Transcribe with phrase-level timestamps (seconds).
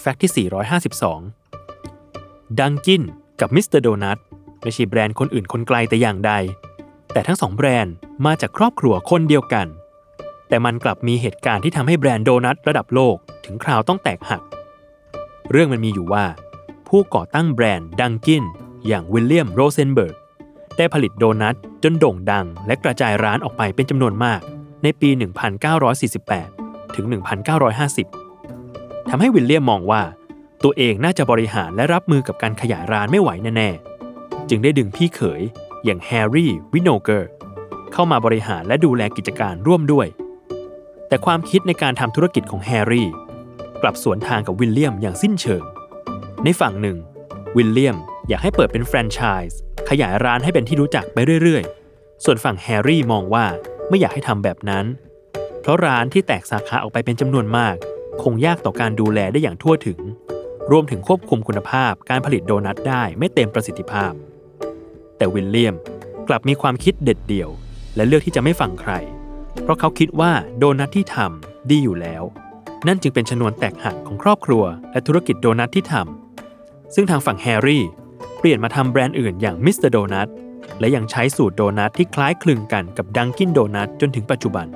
[0.00, 0.48] Fact ที่
[1.50, 3.02] 452 Dunkin'
[3.40, 4.18] กับ Mister Donut
[4.62, 6.32] ไม่ใช่แบรนด์คนอื่นคนไกลแต่อย่างใด
[7.12, 7.94] แต่ทั้งสองแบรนด์
[8.26, 9.66] มาจากครอบครัวคนเดียวกัน
[10.48, 14.42] แต่มันกลับมีเหตุการณ์ที่ทำให้แบรนด์โดนัทระดับโลกถึงคราวต้องแตกหัก
[15.50, 16.24] เรื่องมันมีอยู่ว่า
[16.88, 18.42] ผู้ก่อตั้งแบรนด์ Dunkin'
[18.86, 20.16] อย่างวิลเลียมโรเซนเบิร์ก
[20.76, 24.40] ได้ผลิตโดนัทจนโด่งดังและกระจายร้านออกไปเป็นจำนวนมาก
[24.82, 25.08] ในปี
[26.42, 28.29] 1948 ถึง 1950
[29.12, 30.02] ทำให้วิลเลียมมองว่า
[30.64, 35.42] ตัวเองน่าจะบริหารและรับมือกับการขยายร้านไม่ไหวแน่ๆ จึงได้ดึงพี่เขย
[35.84, 37.30] อย่างแฮร์รี่วินโนเคอร์
[37.92, 40.06] เข้ามาบริหารและดูแลกิจการร่วมด้วย
[41.08, 43.08] แต่ความคิดในการทำธุรกิจของแฮร์รี่
[43.82, 45.64] กลับสวนทางกับวิลเลียมอย่างสิ้นเชิง
[46.44, 46.98] ในฝั่งหนึ่ง
[47.56, 47.96] วิลเลียม
[48.28, 49.58] อยากให้เปิดเป็นแฟรนไชส์
[49.90, 53.44] ขยายร้านให้เป็นที่รู้จักไปเรื่อยๆ ส่วนฝั่งแฮร์รี่มองว่า
[53.88, 54.84] ไม่อยากให้ทำแบบนั้น
[55.60, 57.76] เพราะร้านที่แตกสาขาออกไปเป็นจำนวนมาก
[58.22, 60.00] คงยากต่อการดูแลได้อย่างทั่วถึง
[60.70, 64.12] รวมถึงควบคุมคุณภาพการผลิตโดนัทได้ไม่เต็มประสิทธิภาพ
[65.16, 65.74] แต่วิลเลียม
[66.28, 67.50] กลับมีความคิดเด็ดเดี่ยว
[67.96, 68.92] และเลือกที่จะไม่ฟังใคร
[69.62, 72.22] เพราะเขาคิดว่าโดนัทที่ทำดีอยู่แล้ว
[72.86, 77.84] นั่นจึงเป็นชนวนแตกหักของครอบครัว และธุรกิจโดนัทที่ทำซึ่งทางฝั่งแฮร์รี่
[78.38, 80.28] เปลี่ยนมาทำแบรนด์อื่นอย่างมิสเตอร์โดนัท
[80.80, 84.66] และยังใช้สูตรโดนัทที่คล้ายคลึงกันกับดังกินโดนัทจนถึงปัจจุบัน